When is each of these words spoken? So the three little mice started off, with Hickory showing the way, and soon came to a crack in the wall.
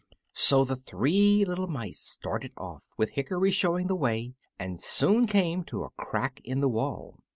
So 0.33 0.65
the 0.65 0.75
three 0.75 1.45
little 1.45 1.67
mice 1.67 1.99
started 1.99 2.53
off, 2.57 2.83
with 2.97 3.11
Hickory 3.11 3.51
showing 3.51 3.85
the 3.85 3.93
way, 3.95 4.33
and 4.57 4.81
soon 4.81 5.27
came 5.27 5.63
to 5.65 5.83
a 5.83 5.91
crack 5.91 6.41
in 6.43 6.59
the 6.59 6.67
wall. 6.69 7.19